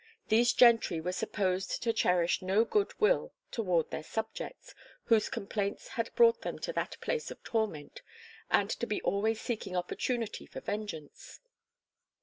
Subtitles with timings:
[0.29, 6.09] These gentry were supposed to cherish no good will toward their subjects, whose complaints had
[6.15, 8.01] brought them to that place of torment,
[8.49, 11.39] and to be always seeking opportunity for vengeance.